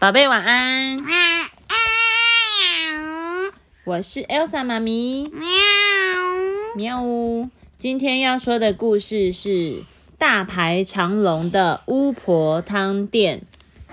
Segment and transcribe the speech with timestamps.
[0.00, 1.06] 宝贝晚安，晚
[1.66, 1.76] 安，
[3.82, 5.50] 我是 Elsa 妈咪，喵。
[6.76, 7.50] 喵。
[7.78, 9.82] 今天要说的故事是
[10.16, 13.42] 大排长龙的巫婆汤店，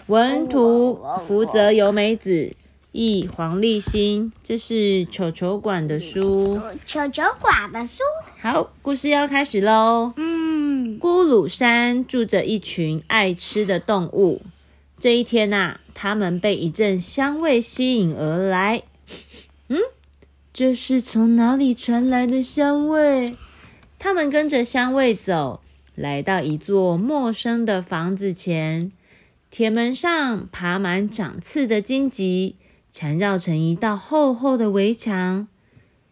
[0.06, 2.56] 文图福泽由美子，
[2.92, 6.62] 译黄立新，这是球球馆的书。
[6.86, 8.04] 球球馆的书，
[8.40, 10.14] 好，故事要开始喽。
[10.18, 14.44] 嗯，咕噜山住着一群爱吃的动物。
[14.98, 18.84] 这一天呐、他们被一阵香味吸引而来。
[19.70, 19.80] 嗯，
[20.54, 23.36] 这是从哪里传来的香味？
[24.00, 25.62] 他们跟着香味走，
[25.96, 28.92] 来到一座陌生的房子前。
[29.52, 32.56] 铁门上爬满长刺的荆棘，
[32.92, 35.48] 缠绕成一道厚厚的围墙。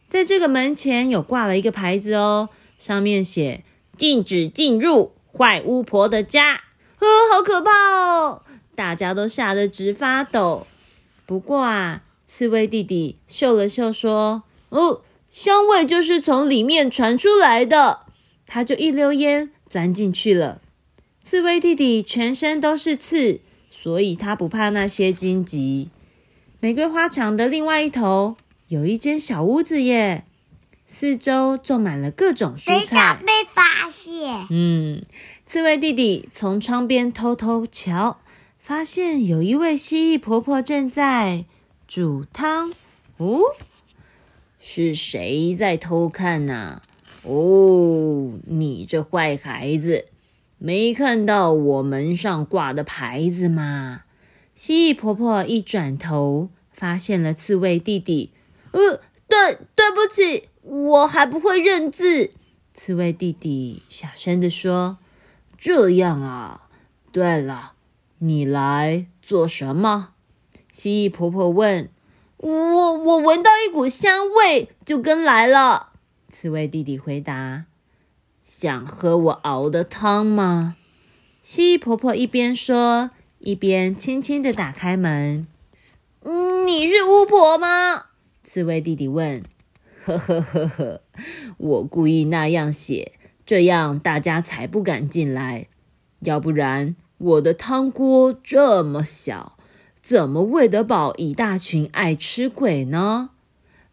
[0.08, 3.64] 在这个门前有挂了一个牌子哦，上面写
[3.98, 6.62] “禁止进入坏巫婆的家”。
[6.96, 8.44] 呵，好可怕哦！
[8.76, 10.68] 大家都吓得直发抖。
[11.26, 18.08] 不过啊，刺猬弟弟嗅了嗅，说：“哦，香味就是从里面传出来的。”
[18.46, 20.62] 他就一溜烟钻进去了。
[21.24, 23.40] 刺猬弟弟全身都是刺，
[23.72, 25.90] 所以他不怕那些荆棘。
[26.60, 28.36] 玫瑰花墙的另外一头
[28.68, 30.26] 有一间小屋子耶，
[30.86, 33.24] 四周种满了各种蔬等一下菜。
[33.26, 34.48] 被发现。
[34.50, 35.02] 嗯，
[35.46, 38.20] 刺猬弟弟从窗边偷偷瞧，
[38.64, 41.44] 发现有一位蜥蜴婆婆正在
[41.86, 42.72] 煮汤。
[43.18, 43.42] 哦，
[44.58, 46.82] 是谁在偷看呐、
[47.24, 50.06] 哦，你这坏孩子，
[50.60, 54.04] 没看到我门上挂的牌子吗？
[54.56, 58.32] 蜥蜴婆婆一转头，发现了刺猬弟弟。
[58.72, 62.32] 呃，对，对不起，我还不会认字。
[62.74, 65.00] 刺猬弟弟小声地说
[65.60, 66.70] ：“这样啊。
[67.12, 67.73] 对了，
[68.26, 70.14] 你来做什么？”
[70.72, 71.90] 蜥蜴婆婆问。
[72.38, 75.90] “我我闻到一股香味，就跟来了。”
[76.32, 77.66] 刺猬弟弟回答。
[78.42, 80.76] “想喝我熬的汤吗？”
[81.44, 85.48] 蜥蜴婆婆一边说，一边轻轻地打开门。
[86.24, 88.06] “嗯，你是巫婆吗？”
[88.44, 89.44] 刺猬弟弟问。
[90.06, 91.02] 呵呵呵呵，
[91.58, 93.14] 我故意那样写，
[93.46, 95.68] 这样大家才不敢进来。
[96.20, 99.58] 要不然，我的汤锅这么小，
[100.02, 103.30] 怎么喂得饱一大群爱吃鬼呢？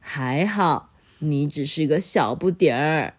[0.01, 3.15] 还好，你只是个小不点儿。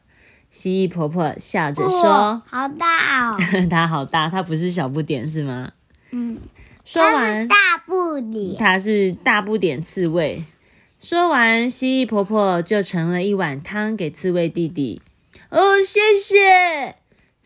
[0.50, 3.38] 蜥蜴婆婆笑着说哇，好大哦。
[3.72, 5.72] “它好大，它不是小不点是吗
[6.12, 6.38] 嗯，？”
[6.84, 7.56] 说完，大
[7.86, 8.58] 不点。
[8.58, 10.44] 它是大不点刺猬。
[11.00, 15.02] 说完，蜥蜴婆婆就盛了一碗汤给刺猬弟弟。
[15.50, 16.98] 哦，谢谢！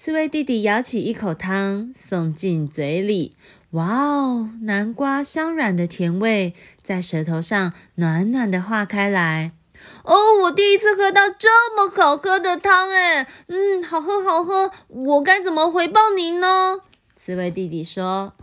[0.06, 3.36] 刺猬弟弟舀起一口汤，送进嘴里。
[3.72, 9.52] 哇哦，南瓜香软的甜味在舌头上暖暖的化开来。
[10.04, 16.82] 哦，我第一次喝到这么好喝的汤，哎，嗯，好喝好喝，我该怎么回报您呢？
[17.16, 18.34] 刺猬弟弟说。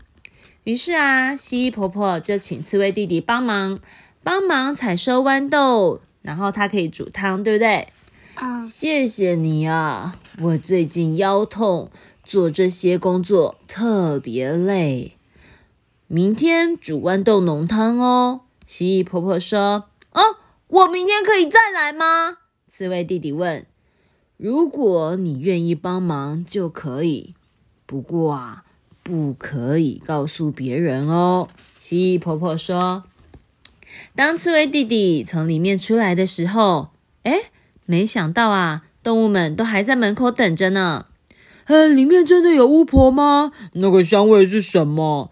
[0.64, 3.78] 于是啊，蜥蜴婆婆就请刺猬弟弟帮忙，
[4.24, 7.86] 帮忙采收豌豆，然后它可以煮汤，对不对？
[8.40, 11.90] 嗯，谢谢你啊，我最近腰痛，
[12.24, 15.16] 做这些工作特别累。
[16.06, 18.40] 明天煮豌豆浓汤哦。
[18.64, 20.22] 蜥蜴婆婆说：“哦，
[20.68, 23.66] 我明天可以再来吗？”刺猬弟弟问
[24.38, 27.34] ：“如果你愿意帮忙就可以，
[27.84, 28.64] 不过啊，
[29.02, 33.04] 不可以告诉别人哦。”蜥蜴婆婆说。
[34.14, 36.88] 当刺猬弟弟从里面出来的时候，
[37.24, 37.50] 哎，
[37.84, 41.06] 没想到啊，动物们都还在门口等着呢。
[41.66, 43.52] 呃，里面真的有巫婆吗？
[43.74, 45.30] 那个香味是什么？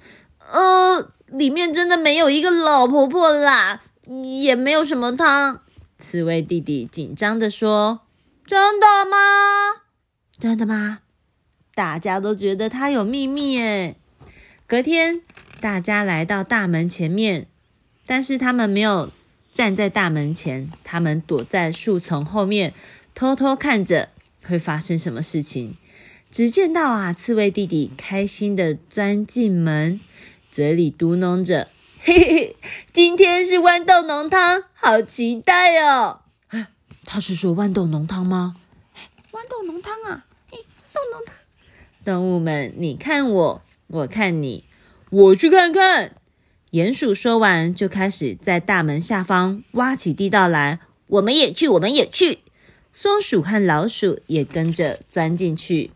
[0.53, 3.81] 呃，里面真的没有一个老婆婆啦，
[4.41, 5.63] 也没有什么汤。
[5.99, 8.01] 刺猬弟弟紧张的说
[8.47, 9.17] ：“真的吗？
[10.39, 11.01] 真的吗？”
[11.75, 13.97] 大家都觉得他有秘密耶。
[14.67, 15.23] 隔天，
[15.61, 17.49] 大家来到大门前面，
[18.07, 19.11] 但是他们没有
[19.51, 22.73] 站在大门前，他们躲在树丛后面，
[23.15, 24.09] 偷偷看着
[24.43, 25.77] 会发生什么事情。
[26.31, 30.01] 只见到啊，刺猬弟弟开心的钻进门，
[30.51, 31.69] 嘴里嘟哝着
[32.01, 32.57] ：“嘿 嘿嘿，
[32.93, 36.21] 今天是豌豆浓汤，好期待哦！”
[37.05, 38.55] 他是说豌豆浓汤吗？
[39.33, 41.35] 豌豆浓汤啊，嘿，豌豆浓汤。
[42.05, 44.65] 动物们，你看我，我看你，
[45.11, 46.15] 我去看看。
[46.71, 50.79] 鼹鼠说完，就开始在大门下方挖起地道来。
[51.09, 52.39] 我们也去，我们也去。
[52.93, 55.91] 松鼠和老鼠也跟着钻进去，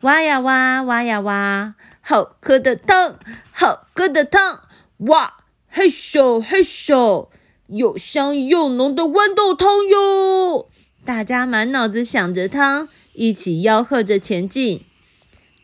[0.00, 3.18] 挖呀挖，挖呀挖，好喝的汤，
[3.52, 4.60] 好喝的汤，
[4.98, 5.34] 哇，
[5.68, 7.28] 嘿咻嘿咻，
[7.68, 10.68] 又香又浓的豌豆汤哟！
[11.04, 14.82] 大家满脑子想着汤，一起吆喝着前进。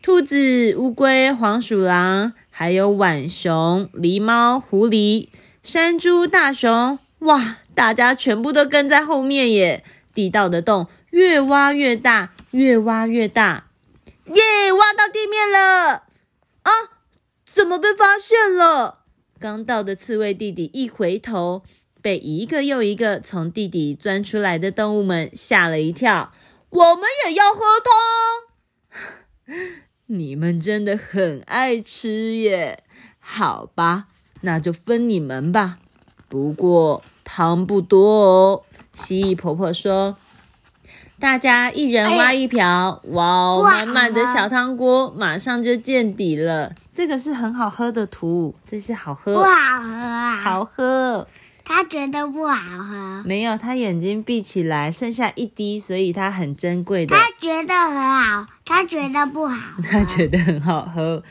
[0.01, 5.27] 兔子、乌龟、黄鼠狼，还有浣熊、狸猫、狐狸、
[5.61, 7.57] 山猪、大熊，哇！
[7.73, 9.83] 大家全部都跟在后面耶。
[10.13, 13.69] 地道的洞越挖越大，越挖越大，
[14.25, 14.71] 耶！
[14.73, 16.03] 挖到地面了！
[16.63, 16.71] 啊，
[17.45, 18.99] 怎么被发现了？
[19.39, 21.63] 刚到的刺猬弟弟一回头。
[22.03, 26.33] 被一个又一个从地底钻出来的动物们吓了一跳。
[26.71, 27.61] 我们也要喝
[29.45, 29.53] 汤，
[30.07, 32.83] 你们真的很爱吃耶！
[33.19, 34.07] 好吧，
[34.41, 35.77] 那就分你们吧。
[36.27, 38.63] 不过汤不多哦。
[38.93, 40.17] 蜥蜴婆婆说
[41.19, 46.73] ：“大家一人挖一瓢，哇，满满的小汤锅马上就见底了。
[46.93, 51.27] 这个是很好喝的图，这是好喝，不好喝啊，好喝。”
[51.63, 57.15] 他觉得不好喝，没有，他眼睛闭起来，剩下一滴，所以他很珍贵的。
[57.15, 59.55] 他觉得很好，他觉得不好，
[59.89, 61.23] 他觉得很好喝。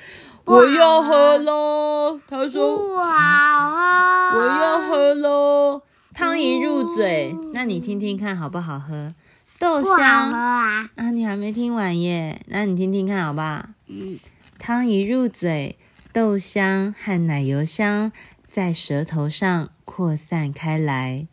[0.45, 5.83] 我要喝喽，他说不好喝，我要喝喽。
[6.21, 9.15] 汤一入嘴，那你听听看好不好喝？
[9.59, 13.67] 豆香啊，啊，你还没听完耶，那你听听看好不好？
[13.87, 14.19] 嗯，
[14.59, 15.79] 汤一入嘴，
[16.13, 18.13] 豆香和奶油香
[18.47, 19.71] 在舌头上。
[19.87, 21.27] 扩散开来。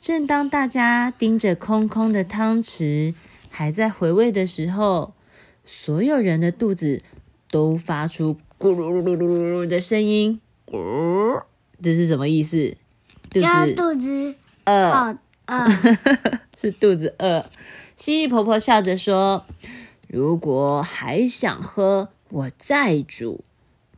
[0.00, 3.14] 正当大家盯着空空的汤匙，
[3.50, 5.12] 还在回味的时候，
[5.66, 7.02] 所有人的肚子
[7.50, 10.40] 都发出咕噜噜噜噜的声音。
[10.66, 11.42] 咕，
[11.82, 12.74] 这是什么意思？
[13.30, 14.34] 肚子肚子
[14.66, 15.16] 饿，
[15.46, 15.68] 饿
[16.58, 17.46] 是肚子饿。
[17.96, 19.46] 蜥蜴婆婆笑着说
[20.08, 23.44] ：“如果还想喝，我再煮。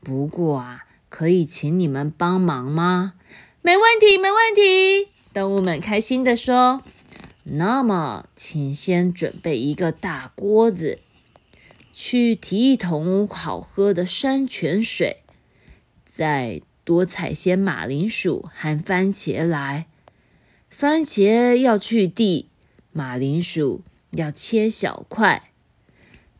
[0.03, 3.15] 不过啊，可以请你们帮忙吗？”
[3.63, 5.09] 没问题，没问题。
[5.33, 6.83] 动物们开心地说
[7.45, 10.99] ：“那么，请先准备一个大锅子，
[11.93, 15.23] 去提一桶好喝的山泉水，
[16.05, 19.87] 再多采些马铃薯和番茄来。
[20.69, 22.49] 番茄要去蒂，
[22.93, 25.51] 马铃薯要切小块。”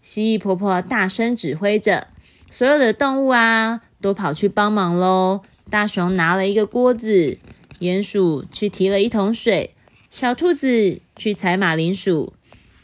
[0.03, 2.09] 蜥蜴婆婆大声指挥着，
[2.51, 5.43] 所有的动物啊，都跑去帮忙喽。
[5.71, 7.39] 大熊拿了一个锅子，
[7.79, 9.75] 鼹鼠去提了一桶水，
[10.11, 12.33] 小兔子去采马铃薯。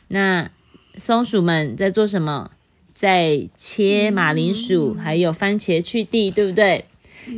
[0.07, 0.51] 那
[0.97, 2.53] 松鼠们在做什么？
[2.95, 6.87] 在切马铃薯，还有番茄去蒂，对不对？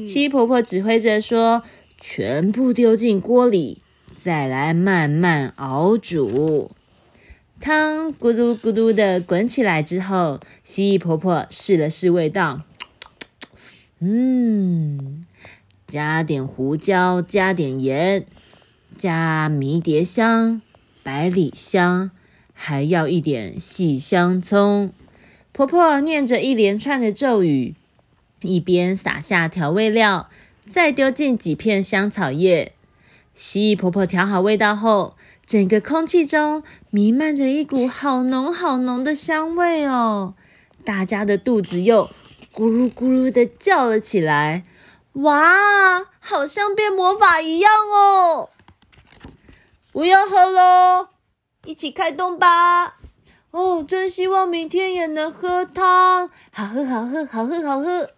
[0.07, 1.63] 蜥蜴婆婆指挥着说
[1.99, 3.79] ：“全部丢进锅里，
[4.19, 6.71] 再来慢慢熬煮。”
[7.61, 12.63] 汤咕嘟咕嘟的滚起来之后，蜥蜴婆婆试了试味道，
[14.01, 15.25] 嗯。
[15.87, 18.25] 加点胡椒，加点盐，
[18.97, 20.63] 加迷迭香、
[21.03, 22.13] 百里香，
[22.53, 24.93] 还要一点细香葱。
[25.51, 27.75] 婆婆念着一连串的咒语，
[28.43, 30.31] 一边撒下调味料，
[30.71, 32.75] 再丢进几片香草叶。
[33.35, 35.17] 蜥蜴婆婆调好味道后，
[35.47, 40.35] 整个空气中弥漫着一股好浓好浓的香味哦！
[40.85, 42.11] 大家的肚子又
[42.53, 44.63] 咕噜咕噜的叫了起来。
[45.15, 48.51] 哇，好像变魔法一样哦！
[49.93, 51.09] 不要喝喽，
[51.65, 53.00] 一起开动吧！
[53.51, 58.11] 哦，真希望明天也能喝汤，好喝，好喝，好喝，好喝！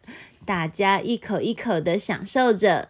[0.44, 2.88] 大家一口一口的享受着。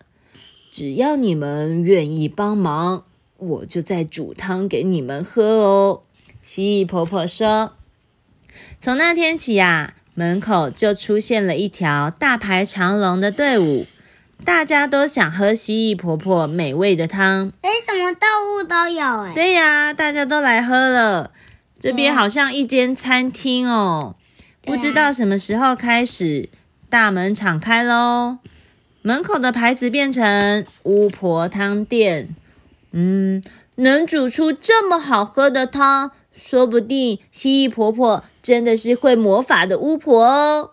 [0.71, 3.05] 只要你们愿意帮忙，
[3.37, 6.03] 我就再煮汤给你们喝哦。
[6.43, 7.75] 蜥蜴婆婆说
[8.81, 13.87] ：“从那天起呀。”门口就出现了一条大排长龙的队伍，
[14.45, 17.51] 大家都想喝蜥蜴婆婆美味的汤。
[17.63, 19.33] 哎，什么动物都有哎。
[19.35, 21.31] 对呀，大家都来喝了。
[21.83, 24.15] 这边好像一间餐厅哦，
[24.63, 26.49] 不知道什么时候开始，
[26.89, 28.39] 大门敞开喽，
[29.03, 32.37] 门口的牌子变成巫婆汤店。
[32.93, 33.43] 嗯，
[33.75, 36.13] 能煮出这么好喝的汤。
[36.33, 40.71] 说不定蜥蜴婆婆真的是会魔法的巫婆哦！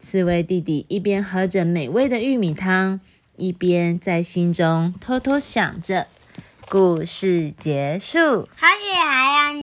[0.00, 3.00] 刺猬弟弟一边喝着美味的玉米汤，
[3.36, 6.06] 一边在心中偷偷想着。
[6.68, 8.48] 故事结束。
[8.58, 9.44] 而且还要。